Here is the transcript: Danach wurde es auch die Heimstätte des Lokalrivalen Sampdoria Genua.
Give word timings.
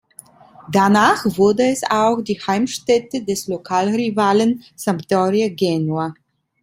Danach 0.71 1.23
wurde 1.37 1.61
es 1.67 1.83
auch 1.83 2.21
die 2.23 2.39
Heimstätte 2.39 3.23
des 3.23 3.45
Lokalrivalen 3.47 4.63
Sampdoria 4.75 5.49
Genua. 5.49 6.15